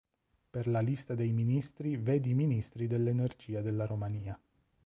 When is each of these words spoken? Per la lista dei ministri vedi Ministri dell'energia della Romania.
Per 0.49 0.65
la 0.67 0.79
lista 0.81 1.13
dei 1.13 1.31
ministri 1.31 1.95
vedi 1.95 2.33
Ministri 2.33 2.87
dell'energia 2.87 3.61
della 3.61 3.85
Romania. 3.85 4.35